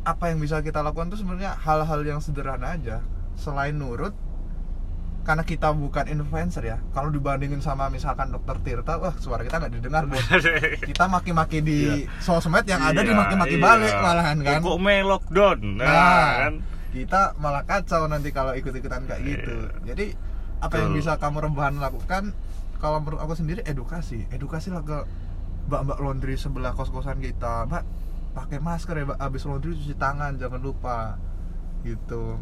apa 0.02 0.28
yang 0.28 0.40
bisa 0.40 0.60
kita 0.60 0.82
lakukan 0.82 1.08
tuh 1.08 1.18
sebenarnya 1.18 1.56
hal-hal 1.56 2.02
yang 2.02 2.20
sederhana 2.20 2.74
aja 2.74 3.00
selain 3.34 3.74
nurut 3.74 4.12
karena 5.22 5.46
kita 5.46 5.70
bukan 5.70 6.10
influencer 6.10 6.66
ya 6.66 6.82
kalau 6.92 7.08
dibandingin 7.08 7.62
sama 7.62 7.88
misalkan 7.88 8.34
dokter 8.34 8.58
Tirta 8.60 8.98
wah 8.98 9.14
suara 9.16 9.46
kita 9.46 9.62
nggak 9.62 9.74
didengar 9.78 10.10
bos 10.10 10.26
kita 10.82 11.06
maki-maki 11.06 11.62
di 11.62 11.80
sosmed 12.18 12.66
yang 12.66 12.82
ada 12.82 13.00
Iya, 13.00 13.14
dimaki-maki 13.14 13.56
iya. 13.56 13.62
balik 13.62 13.94
malahan 13.96 14.38
kan 14.42 14.60
Kok 14.60 14.80
main 14.82 15.06
lockdown? 15.06 15.60
Nah, 15.78 15.86
Nah, 15.86 16.30
kan. 16.42 16.54
kita 16.90 17.22
malah 17.38 17.64
kacau 17.64 18.10
nanti 18.10 18.34
kalau 18.34 18.52
ikut-ikutan 18.52 19.06
kayak 19.06 19.22
gitu. 19.22 19.56
Iya. 19.56 19.94
Jadi 19.94 20.06
apa 20.62 20.76
yang 20.78 20.94
bisa 20.94 21.18
kamu 21.18 21.50
rebahan 21.50 21.82
lakukan? 21.82 22.32
Kalau 22.78 22.98
menurut 23.02 23.22
aku 23.22 23.34
sendiri 23.34 23.62
edukasi, 23.66 24.26
edukasi 24.30 24.70
lah 24.70 24.82
ke 24.82 25.06
mbak-mbak 25.70 25.98
laundry 26.02 26.38
sebelah 26.38 26.74
kos-kosan 26.74 27.22
kita, 27.22 27.66
mbak 27.70 27.84
pakai 28.34 28.58
masker 28.58 28.96
ya, 28.98 29.04
mbak 29.10 29.20
abis 29.22 29.46
laundry 29.46 29.74
cuci 29.74 29.94
tangan 29.98 30.38
jangan 30.38 30.62
lupa, 30.62 31.18
gitu. 31.84 32.38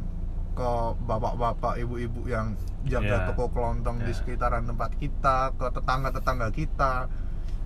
Ke 0.56 0.72
bapak-bapak, 1.08 1.80
ibu-ibu 1.80 2.28
yang 2.28 2.56
jaga 2.84 3.24
Iya. 3.24 3.28
toko 3.32 3.52
kelontong 3.52 4.04
di 4.04 4.12
Iya. 4.12 4.18
sekitaran 4.20 4.64
tempat 4.64 4.96
kita, 4.96 5.56
ke 5.56 5.66
tetangga-tetangga 5.72 6.48
kita, 6.52 6.94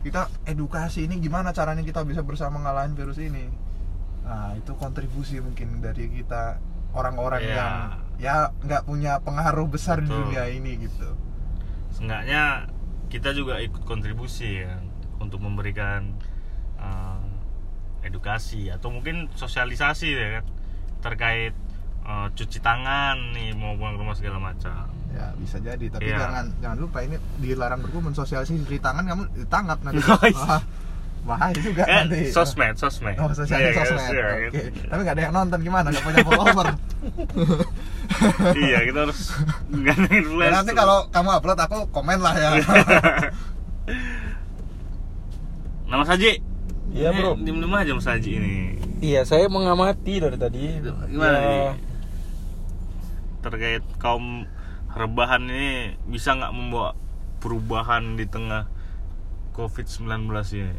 kita 0.03 0.27
edukasi 0.43 1.07
ini 1.07 1.15
gimana 1.17 1.55
caranya 1.55 1.79
kita 1.79 2.03
bisa 2.03 2.19
bersama 2.27 2.59
ngalahin 2.59 2.91
virus 2.91 3.17
ini 3.23 3.47
nah 4.23 4.51
itu 4.51 4.75
kontribusi 4.75 5.39
mungkin 5.39 5.79
dari 5.79 6.11
kita 6.11 6.59
orang-orang 6.91 7.39
Iya. 7.43 7.55
yang 7.55 7.75
ya 8.17 8.53
nggak 8.59 8.83
punya 8.83 9.19
pengaruh 9.19 9.65
besar 9.65 9.99
di 9.99 10.07
Betul. 10.07 10.29
dunia 10.29 10.43
ini 10.47 10.71
gitu 10.79 11.09
Seenggaknya 11.89 12.67
kita 13.07 13.31
juga 13.31 13.59
ikut 13.59 13.83
kontribusi 13.83 14.63
ya 14.63 14.81
untuk 15.17 15.39
memberikan 15.39 16.17
eh, 16.75 17.21
edukasi 18.03 18.67
atau 18.67 18.89
mungkin 18.89 19.29
sosialisasi 19.31 20.07
ya 20.09 20.29
kan 20.35 20.45
terkait 21.01 21.53
eh, 22.03 22.27
cuci 22.31 22.59
tangan 22.59 23.31
nih 23.31 23.53
mau 23.53 23.73
pulang 23.73 23.95
rumah 23.95 24.13
segala 24.13 24.39
macam. 24.39 24.89
ya 25.13 25.29
bisa 25.37 25.61
jadi 25.61 25.85
tapi 25.87 26.09
Iya. 26.09 26.17
jangan 26.19 26.45
jangan 26.57 26.77
lupa 26.81 27.05
ini 27.05 27.21
dilarang 27.37 27.79
berkerumun 27.79 28.11
sosialisasi 28.11 28.65
cuci 28.65 28.81
tangan 28.81 29.05
kamu 29.05 29.23
ditangkap 29.37 29.77
nanti 29.85 30.01
bahaya 31.23 31.55
juga 31.55 31.83
Eh, 31.83 31.95
nanti 32.03 32.19
sosmed, 32.29 32.75
sosmed. 32.75 33.15
oh 33.15 33.31
Iya, 33.31 33.71
kan? 33.71 33.85
sosmed 33.87 34.11
iya, 34.11 34.25
oke 34.27 34.43
gitu. 34.43 34.59
tapi 34.85 34.99
nggak 35.01 35.15
ada 35.15 35.23
yang 35.23 35.33
nonton 35.33 35.59
gimana 35.61 35.87
nggak 35.87 36.03
punya 36.03 36.19
follower 36.21 36.67
iya, 38.59 38.79
kita 38.83 38.99
harus 39.03 39.19
gandeng 39.69 40.11
Ya, 40.11 40.19
influencer. 40.19 40.51
nanti 40.53 40.71
kalau 40.73 40.97
kamu 41.09 41.29
upload 41.33 41.59
aku 41.59 41.77
komen 41.89 42.19
lah 42.19 42.35
ya 42.35 42.49
Nama 45.83 46.03
Saji. 46.03 46.41
Iya, 46.89 47.09
Ini 47.09 47.17
bro. 47.19 47.31
Diem-diem 47.37 47.69
aja 47.71 47.91
Mas 47.93 48.01
Saji 48.03 48.31
ini. 48.33 48.55
Iya, 48.97 49.21
saya 49.23 49.45
mengamati 49.45 50.17
dari 50.17 50.37
tadi. 50.37 50.81
Gimana 50.81 51.37
Ya, 51.37 51.45
nih? 51.45 51.69
Terkait 53.41 53.83
kaum 53.99 54.47
rebahan 54.89 55.43
ini 55.43 55.71
bisa 56.07 56.33
nggak 56.33 56.49
membawa 56.49 56.97
perubahan 57.37 58.15
di 58.15 58.25
tengah 58.25 58.65
COVID-19 59.51 60.07
ini? 60.55 60.73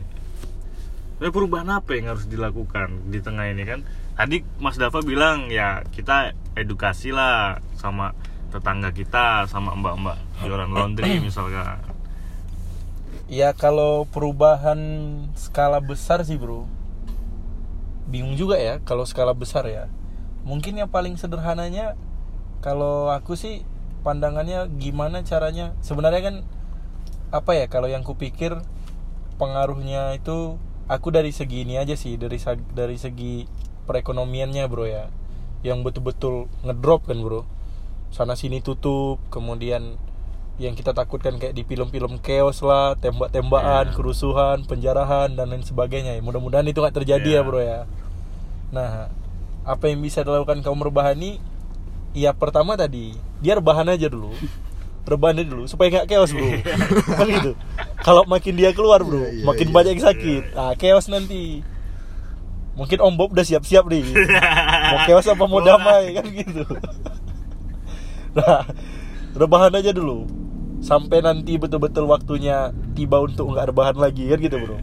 Sebenarnya 1.15 1.35
perubahan 1.35 1.71
apa 1.71 1.91
yang 1.95 2.07
harus 2.11 2.27
dilakukan 2.27 3.11
di 3.11 3.23
tengah 3.23 3.47
ini 3.47 3.63
kan? 3.63 3.87
Tadi 4.19 4.43
Mas 4.59 4.75
Dava 4.75 4.99
bilang 5.03 5.47
ya 5.47 5.87
kita 5.95 6.35
edukasi 6.59 7.15
lah 7.15 7.63
sama 7.79 8.15
tetangga 8.51 8.91
kita, 8.91 9.47
sama 9.47 9.75
mbak-mbak 9.79 10.19
jualan 10.43 10.71
laundry 10.71 11.19
misalkan. 11.27 11.95
Ya 13.25 13.57
kalau 13.57 14.05
perubahan 14.05 14.79
skala 15.33 15.81
besar 15.81 16.21
sih 16.29 16.37
bro 16.37 16.69
Bingung 18.05 18.37
juga 18.37 18.61
ya 18.61 18.85
kalau 18.85 19.09
skala 19.09 19.33
besar 19.33 19.65
ya 19.65 19.89
Mungkin 20.45 20.77
yang 20.77 20.93
paling 20.93 21.17
sederhananya 21.17 21.97
Kalau 22.61 23.09
aku 23.09 23.33
sih 23.33 23.65
pandangannya 24.05 24.69
gimana 24.77 25.25
caranya 25.25 25.73
Sebenarnya 25.81 26.21
kan 26.21 26.37
Apa 27.33 27.57
ya 27.57 27.65
kalau 27.73 27.89
yang 27.89 28.05
kupikir 28.05 28.61
Pengaruhnya 29.41 30.13
itu 30.13 30.61
Aku 30.87 31.09
dari 31.09 31.33
segi 31.33 31.65
ini 31.65 31.81
aja 31.81 31.97
sih 31.97 32.21
Dari, 32.21 32.37
dari 32.73 32.97
segi 33.01 33.49
perekonomiannya 33.89 34.65
bro 34.69 34.85
ya 34.85 35.09
Yang 35.65 35.79
betul-betul 35.91 36.49
ngedrop 36.61 37.09
kan 37.09 37.19
bro 37.21 37.49
Sana 38.13 38.37
sini 38.37 38.61
tutup 38.61 39.19
Kemudian 39.33 39.97
yang 40.55 40.79
kita 40.79 40.95
takutkan 40.95 41.43
kayak 41.43 41.51
di 41.51 41.67
film-film 41.67 42.23
chaos 42.23 42.63
lah, 42.63 42.95
tembak-tembakan, 43.03 43.91
Iya. 43.91 43.95
kerusuhan, 43.99 44.63
penjarahan 44.63 45.35
dan 45.35 45.51
lain 45.51 45.67
sebagainya. 45.67 46.15
Ya, 46.15 46.23
Mudah-mudahan 46.23 46.63
itu 46.71 46.79
nggak 46.79 46.95
Iya. 46.95 47.01
terjadi 47.03 47.29
ya 47.35 47.41
bro 47.43 47.59
ya. 47.59 47.81
Nah, 48.71 49.11
apa 49.67 49.85
yang 49.91 49.99
bisa 49.99 50.23
dilakukan 50.23 50.63
kaum 50.63 50.79
rebahani? 50.79 51.43
Ya 52.15 52.31
pertama 52.31 52.79
tadi 52.79 53.19
dia 53.43 53.59
rebahan 53.59 53.91
aja 53.91 54.07
dulu, 54.07 54.31
rebahan 55.11 55.43
aja 55.43 55.49
dulu 55.51 55.67
supaya 55.67 55.91
nggak 55.91 56.07
chaos 56.07 56.31
bro. 56.31 56.47
kan 57.19 57.27
gitu. 57.27 57.53
Kalau 58.05 58.29
makin 58.29 58.53
dia 58.53 58.77
keluar 58.77 59.01
bro, 59.01 59.17
Iya, 59.25 59.41
iya, 59.41 59.45
makin 59.49 59.69
iya. 59.73 59.75
banyak 59.75 59.93
yang 59.97 60.05
sakit. 60.05 60.43
Nah, 60.53 60.73
chaos 60.77 61.09
nanti. 61.09 61.65
Mungkin 62.77 62.99
Om 63.01 63.15
Bob 63.17 63.33
udah 63.33 63.47
siap-siap 63.47 63.89
nih. 63.89 64.05
mau 64.93 64.99
chaos 65.09 65.25
apa 65.25 65.45
mau 65.49 65.65
damai 65.69 66.13
kan 66.13 66.27
gitu. 66.29 66.63
Nah, 68.35 68.67
rebahan 69.33 69.73
aja 69.75 69.91
dulu 69.91 70.27
sampai 70.85 71.25
nanti 71.25 71.57
betul-betul 71.57 72.05
waktunya 72.05 72.69
tiba 72.93 73.25
untuk 73.25 73.57
nggak 73.57 73.73
rebahan 73.73 73.97
lagi 73.97 74.29
kan 74.29 74.37
gitu 74.37 74.57
bro. 74.61 74.77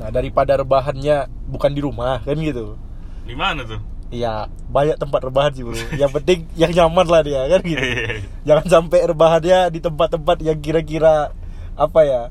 Nah 0.00 0.08
daripada 0.08 0.56
rebahannya 0.56 1.28
bukan 1.44 1.70
di 1.76 1.80
rumah 1.84 2.24
kan 2.24 2.40
gitu. 2.40 2.80
Di 3.28 3.36
mana 3.36 3.60
tuh? 3.68 3.84
Ya 4.08 4.48
banyak 4.72 4.96
tempat 4.96 5.20
rebahan 5.28 5.52
sih 5.52 5.60
bro. 5.60 5.76
Yang 5.92 6.10
penting 6.16 6.38
yang 6.56 6.72
nyaman 6.72 7.04
lah 7.04 7.20
dia 7.20 7.44
kan 7.52 7.60
gitu. 7.60 7.84
Jangan 8.48 8.66
sampai 8.80 8.98
rebahannya 9.04 9.58
di 9.68 9.80
tempat-tempat 9.84 10.36
yang 10.40 10.56
kira-kira 10.56 11.36
apa 11.74 12.00
ya 12.06 12.22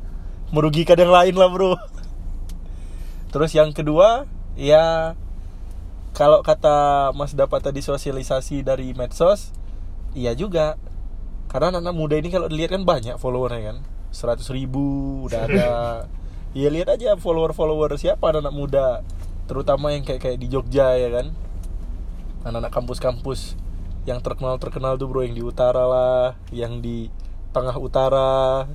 merugikan 0.50 0.98
yang 0.98 1.13
lain 1.13 1.36
lah 1.38 1.50
bro. 1.51 1.77
Terus 3.29 3.53
yang 3.53 3.69
kedua 3.75 4.25
ya 4.58 5.13
kalau 6.19 6.41
kata 6.41 7.10
Mas 7.13 7.38
dapat 7.38 7.63
tadi 7.63 7.79
sosialisasi 7.79 8.65
dari 8.65 8.91
medsos, 8.98 9.53
iya 10.17 10.34
juga. 10.34 10.75
Karena 11.50 11.74
anak-anak 11.74 11.96
muda 11.96 12.15
ini 12.17 12.29
kalau 12.29 12.46
dilihat 12.46 12.77
kan 12.77 12.84
banyak 12.86 13.15
followernya 13.17 13.62
kan, 13.74 13.77
100 14.13 14.43
ribu 14.53 15.25
udah 15.25 15.39
ada. 15.50 15.69
Iya 16.53 16.69
lihat 16.75 16.93
aja 16.93 17.17
follower-follower 17.17 17.98
siapa 17.98 18.29
anak-anak 18.29 18.53
muda, 18.53 18.88
terutama 19.50 19.93
yang 19.93 20.05
kayak 20.05 20.22
kayak 20.22 20.38
di 20.41 20.50
Jogja 20.50 20.93
ya 20.98 21.10
kan, 21.10 21.34
anak-anak 22.46 22.74
kampus-kampus 22.74 23.58
yang 24.05 24.22
terkenal 24.22 24.58
terkenal 24.58 24.98
tuh 24.98 25.10
bro 25.10 25.25
yang 25.25 25.38
di 25.38 25.43
utara 25.46 25.86
lah, 25.86 26.38
yang 26.53 26.81
di 26.81 27.10
tengah 27.50 27.77
utara, 27.77 28.65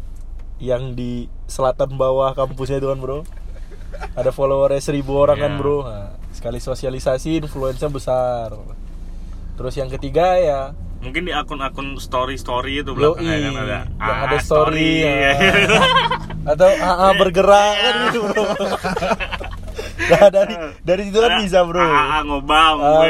yang 0.57 0.95
di 0.95 1.27
selatan 1.45 1.95
bawah 1.95 2.33
kampusnya 2.33 2.79
itu 2.79 2.89
kan 2.89 2.99
bro. 2.99 3.23
Ada 4.15 4.31
followernya 4.31 4.81
seribu 4.81 5.15
orang 5.17 5.39
kan 5.39 5.53
Iya. 5.55 5.59
bro. 5.59 5.79
Nah, 5.83 6.11
sekali 6.31 6.59
sosialisasi 6.59 7.39
influencer 7.41 7.89
besar. 7.89 8.51
Terus 9.55 9.75
yang 9.75 9.87
ketiga 9.89 10.35
ya. 10.37 10.61
Mungkin 10.99 11.29
di 11.29 11.33
akun-akun 11.33 12.01
story 12.01 12.35
story 12.35 12.81
itu 12.81 12.91
belakangnya 12.91 13.37
kan 13.45 13.55
ada 13.55 13.77
yang 13.77 13.87
AA 14.01 14.25
ada 14.25 14.39
story, 14.41 14.91
ya. 15.05 15.13
Iya. 15.13 15.33
atau 16.45 16.69
AA 16.71 17.09
bergerak 17.15 17.75
kan 17.77 17.95
gitu 18.09 18.21
bro. 18.25 18.45
Nah 19.95 20.27
dari 20.29 20.55
dari 20.89 21.03
situ 21.05 21.19
kan 21.21 21.33
bisa 21.39 21.59
bro. 21.63 21.83
AA 21.83 22.19
ngobam 22.25 22.77
Ah, 22.81 23.05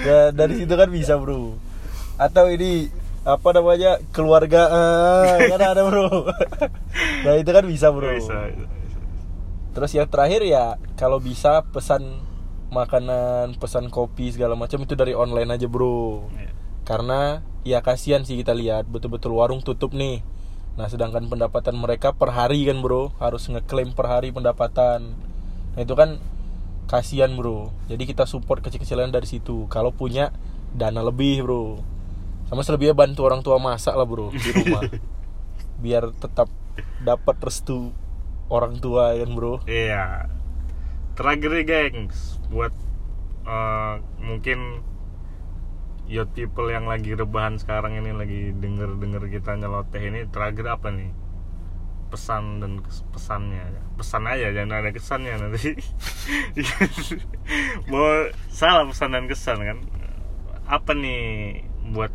ya 0.00 0.18
dari 0.38 0.54
situ 0.56 0.72
kan 0.72 0.88
bisa 0.88 1.14
bro. 1.14 1.54
Atau 2.16 2.48
ini 2.48 2.88
apa 3.28 3.48
namanya? 3.52 4.00
Keluarga 4.16 4.62
ah, 4.72 5.36
kan 5.52 5.60
ada 5.60 5.84
bro. 5.84 6.32
Nah 7.28 7.34
itu 7.36 7.50
kan 7.52 7.64
bisa 7.68 7.92
bro. 7.92 8.08
Bisa, 8.08 8.48
bisa, 8.48 8.64
bisa. 8.64 8.98
terus 9.76 9.92
yang 9.92 10.08
terakhir 10.08 10.42
ya 10.48 10.80
kalau 10.96 11.20
bisa 11.20 11.62
pesan 11.68 12.24
makanan 12.72 13.54
pesan 13.60 13.92
kopi 13.92 14.32
segala 14.32 14.56
macam 14.56 14.80
itu 14.80 14.96
dari 14.96 15.12
online 15.12 15.60
aja 15.60 15.68
bro. 15.68 16.24
Iya. 16.32 16.50
karena 16.88 17.44
ya 17.68 17.84
kasihan 17.84 18.24
sih 18.24 18.40
kita 18.40 18.56
lihat 18.56 18.88
betul-betul 18.88 19.36
warung 19.36 19.60
tutup 19.60 19.92
nih. 19.92 20.24
Nah 20.80 20.88
sedangkan 20.88 21.28
pendapatan 21.28 21.76
mereka 21.76 22.16
per 22.16 22.32
hari 22.32 22.64
kan 22.64 22.80
bro. 22.80 23.12
Harus 23.20 23.44
ngeklaim 23.52 23.92
per 23.92 24.08
hari 24.08 24.32
pendapatan. 24.32 25.12
Nah 25.76 25.80
itu 25.84 25.92
kan 25.92 26.16
kasihan 26.88 27.28
bro. 27.36 27.76
Jadi 27.92 28.08
kita 28.08 28.24
support 28.24 28.64
kecil-kecilan 28.64 29.12
dari 29.12 29.28
situ. 29.28 29.68
Kalau 29.68 29.92
punya 29.92 30.32
dana 30.72 31.04
lebih 31.04 31.44
bro 31.44 31.97
sama 32.48 32.64
selebihnya 32.64 32.96
bantu 32.96 33.28
orang 33.28 33.44
tua 33.44 33.60
masak 33.60 33.92
lah 33.92 34.08
bro. 34.08 34.32
Di 34.32 34.50
rumah. 34.56 34.82
Biar 35.84 36.10
tetap 36.16 36.48
dapat 37.04 37.36
restu 37.44 37.92
orang 38.48 38.80
tua 38.80 39.12
kan 39.12 39.30
bro? 39.36 39.60
Iya. 39.68 40.32
Terakhir 41.12 41.50
nih 41.52 41.66
gengs, 41.68 42.40
buat 42.48 42.72
eh, 43.44 43.94
mungkin 44.22 44.80
youth 46.08 46.32
people 46.32 46.72
yang 46.72 46.88
lagi 46.88 47.12
rebahan 47.12 47.60
sekarang 47.60 48.00
ini 48.00 48.16
lagi 48.16 48.56
denger 48.56 48.96
denger 48.96 49.22
kita 49.28 49.60
nyeloteh 49.60 50.00
ini 50.00 50.24
terakhir 50.32 50.66
apa 50.72 50.88
nih? 50.88 51.12
Pesan 52.08 52.64
dan 52.64 52.80
pesannya. 53.12 53.68
Pesan 54.00 54.24
aja 54.24 54.48
jangan 54.56 54.80
ada 54.80 54.88
kesannya 54.88 55.36
nanti. 55.36 55.76
Mau 57.92 58.32
salah 58.48 58.88
pesan 58.88 59.12
dan 59.12 59.28
kesan 59.28 59.60
kan? 59.60 59.78
Apa 60.64 60.96
nih 60.96 61.60
buat 61.92 62.12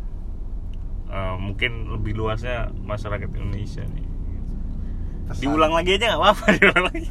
eh, 1.14 1.36
mungkin 1.38 1.72
lebih 1.88 2.12
luasnya 2.12 2.56
masyarakat 2.74 3.30
Indonesia 3.30 3.86
nih. 3.86 4.06
Pesan- 5.24 5.40
diulang 5.40 5.72
lagi 5.72 5.94
aja 5.94 6.04
nggak 6.10 6.20
apa-apa 6.20 6.44
diulang 6.54 6.84
lagi. 6.86 7.08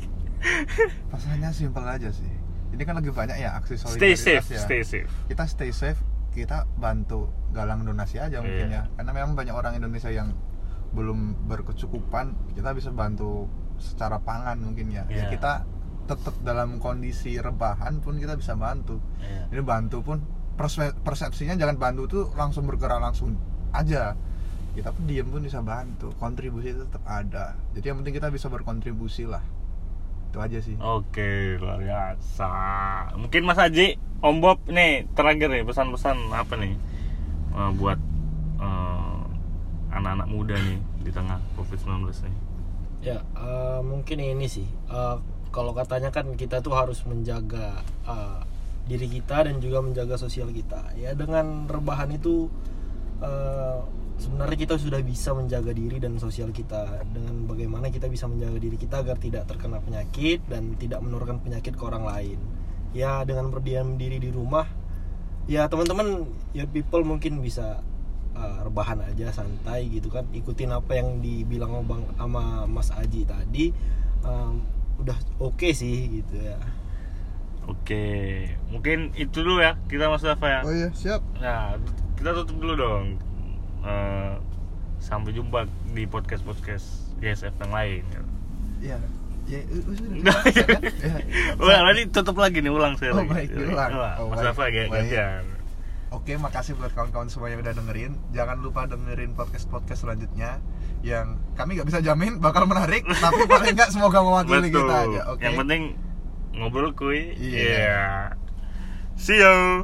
Pesannya 1.08 1.50
simpel 1.50 1.84
aja 1.84 2.10
sih. 2.10 2.30
Ini 2.70 2.82
kan 2.84 2.98
lagi 2.98 3.10
banyak 3.10 3.38
ya 3.38 3.56
aksi 3.56 3.78
stay 3.78 4.14
solidaritas 4.14 4.22
safe 4.44 4.48
ya. 4.50 4.60
stay 4.60 4.82
safe. 4.84 5.12
Kita 5.26 5.44
stay 5.46 5.72
safe 5.72 6.00
kita 6.30 6.66
bantu 6.76 7.30
galang 7.52 7.82
donasi 7.82 8.18
aja 8.18 8.38
mungkin 8.40 8.68
Iya. 8.68 8.84
ya. 8.84 8.94
Karena 8.94 9.12
memang 9.14 9.34
banyak 9.34 9.54
orang 9.54 9.74
Indonesia 9.76 10.10
yang 10.10 10.34
belum 10.92 11.48
berkecukupan 11.48 12.54
kita 12.54 12.70
bisa 12.72 12.90
bantu 12.90 13.46
secara 13.78 14.18
pangan 14.20 14.58
mungkin 14.60 14.90
ya. 14.90 15.06
Ya 15.08 15.26
Iya. 15.26 15.30
kita 15.32 15.54
tetap 16.04 16.36
dalam 16.42 16.78
kondisi 16.78 17.38
rebahan 17.38 17.98
pun 17.98 18.18
kita 18.18 18.36
bisa 18.36 18.54
bantu. 18.54 19.00
Iya. 19.18 19.48
ini 19.50 19.62
bantu 19.64 20.02
pun 20.02 20.18
perse- 20.54 20.94
persepsinya 21.00 21.56
jangan 21.56 21.78
bantu 21.78 22.02
tuh 22.06 22.24
langsung 22.34 22.66
bergerak 22.66 23.00
langsung 23.00 23.38
aja 23.74 24.14
kita 24.74 24.90
pun 24.90 25.04
diem 25.06 25.26
pun 25.26 25.42
bisa 25.42 25.62
bantu 25.62 26.10
kontribusi 26.18 26.74
itu 26.74 26.82
tetap 26.86 27.06
ada 27.06 27.54
jadi 27.74 27.94
yang 27.94 28.02
penting 28.02 28.16
kita 28.18 28.30
bisa 28.30 28.48
berkontribusi 28.50 29.26
lah 29.26 29.42
itu 30.30 30.38
aja 30.42 30.58
sih 30.66 30.74
Oke, 30.82 31.62
luar 31.62 31.78
biasa. 31.78 32.50
Mungkin 33.14 33.46
Mas 33.46 33.54
Haji, 33.54 34.02
Om 34.18 34.42
Bob 34.42 34.66
nih 34.66 35.06
terakhir 35.14 35.46
nih 35.46 35.62
pesan-pesan 35.62 36.18
apa 36.34 36.58
nih 36.58 36.74
eh, 37.54 37.72
buat 37.78 38.02
eh, 38.58 39.22
anak-anak 39.94 40.26
muda 40.26 40.58
nih 40.58 40.82
di 41.06 41.12
tengah 41.14 41.38
COVID-19 41.54 42.10
nih. 42.26 42.36
Ya, 43.14 43.22
eh, 43.22 43.80
mungkin 43.86 44.18
ini 44.18 44.50
sih. 44.50 44.66
eh, 44.66 45.18
kalau 45.54 45.70
katanya 45.78 46.10
kan 46.10 46.34
kita 46.34 46.66
tuh 46.66 46.74
harus 46.74 47.06
menjaga 47.06 47.86
eh, 48.10 48.42
diri 48.90 49.06
kita 49.06 49.46
dan 49.46 49.62
juga 49.62 49.86
menjaga 49.86 50.18
sosial 50.18 50.50
kita. 50.50 50.98
Ya, 50.98 51.14
dengan 51.14 51.70
rebahan 51.70 52.10
itu 52.10 52.50
eh, 53.24 53.78
sebenarnya 54.20 54.58
kita 54.60 54.76
sudah 54.78 55.00
bisa 55.02 55.34
menjaga 55.34 55.72
diri 55.72 55.98
dan 55.98 56.20
sosial 56.22 56.52
kita 56.52 57.02
dengan 57.12 57.48
bagaimana 57.50 57.90
kita 57.90 58.12
bisa 58.12 58.30
menjaga 58.30 58.60
diri 58.60 58.78
kita 58.78 59.02
agar 59.02 59.18
tidak 59.18 59.48
terkena 59.50 59.80
penyakit 59.80 60.44
dan 60.48 60.76
tidak 60.76 61.00
menularkan 61.02 61.40
penyakit 61.40 61.74
ke 61.74 61.84
orang 61.84 62.04
lain. 62.04 62.40
Ya, 62.94 63.26
dengan 63.26 63.50
berdiam 63.50 63.98
diri 63.98 64.22
di 64.22 64.30
rumah, 64.30 64.70
ya 65.50 65.66
teman-teman, 65.66 66.30
ya 66.54 66.70
people 66.70 67.02
mungkin 67.02 67.42
bisa 67.42 67.82
uh, 68.38 68.60
rebahan 68.66 69.02
aja 69.02 69.34
santai 69.34 69.90
gitu 69.90 70.10
kan 70.14 70.26
ikutin 70.34 70.74
apa 70.74 70.98
yang 70.98 71.22
dibilang 71.22 71.74
sama 71.74 71.84
bang 71.86 72.04
sama 72.18 72.44
Mas 72.70 72.90
Aji 72.94 73.22
tadi 73.26 73.74
um, 74.26 74.62
udah 75.02 75.18
oke 75.42 75.70
sih 75.74 76.22
gitu 76.22 76.38
ya 76.38 76.60
Oke, 77.64 78.44
mungkin 78.68 79.16
itu 79.16 79.40
dulu 79.40 79.64
ya 79.64 79.80
kita 79.88 80.12
Mas 80.12 80.20
Dafa 80.20 80.48
ya. 80.52 80.60
oh 80.68 80.76
iya 80.76 80.90
siap 80.92 81.24
Nah, 81.40 81.80
kita 82.24 82.40
tutup 82.40 82.56
dulu 82.64 82.74
dong. 82.80 83.06
Eh, 83.84 84.34
sampai 85.04 85.36
jumpa 85.36 85.68
di 85.92 86.08
podcast 86.08 86.40
podcast 86.48 87.12
GSF 87.20 87.52
yang 87.68 87.74
lain. 87.76 88.04
Iya. 88.80 88.98
Ya, 89.44 89.60
uh, 89.60 89.92
uh. 89.92 89.96
Nah, 90.24 90.40
Siap, 90.48 91.60
ya? 91.60 91.78
Nanti 91.84 92.08
tutup 92.16 92.40
lagi 92.40 92.64
nih 92.64 92.72
ulang 92.72 92.96
saya 92.96 93.12
Oh, 93.12 93.20
lagi. 93.20 93.28
baik, 93.28 93.50
diulang. 93.52 93.92
Wah, 94.00 94.16
Oh, 94.24 94.32
Mas 94.32 94.40
ya, 94.40 94.56
gantian. 94.88 95.44
Oke, 96.16 96.40
makasih 96.40 96.80
buat 96.80 96.96
kawan-kawan 96.96 97.28
semua 97.28 97.52
yang 97.52 97.60
udah 97.60 97.76
dengerin. 97.76 98.16
Jangan 98.32 98.64
lupa 98.64 98.88
dengerin 98.88 99.36
podcast-podcast 99.36 100.08
selanjutnya 100.08 100.64
yang 101.04 101.36
kami 101.60 101.76
nggak 101.76 101.92
bisa 101.92 102.00
jamin 102.00 102.40
bakal 102.40 102.64
menarik, 102.64 103.04
tapi 103.20 103.44
paling 103.52 103.76
nggak 103.76 103.92
semoga 103.92 104.24
mewakili 104.24 104.72
Betul. 104.72 104.88
kita 104.88 104.96
aja. 105.12 105.22
Oke. 105.36 105.44
Yang 105.44 105.54
penting 105.60 105.82
ngobrol 106.56 106.96
kuy. 106.96 107.36
Iya. 107.36 107.60
Iya. 107.68 108.00
See 109.20 109.44
you. 109.44 109.84